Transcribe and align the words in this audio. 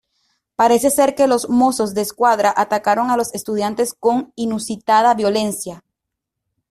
Parece 0.55 0.89
ser 0.89 1.13
que 1.13 1.27
los 1.27 1.47
Mozos 1.47 1.93
de 1.93 2.01
Escuadra 2.01 2.51
atacaron 2.57 3.11
a 3.11 3.17
los 3.17 3.31
estudiantes 3.35 3.93
con 3.93 4.33
inusitada 4.35 5.13
violencia. 5.13 5.83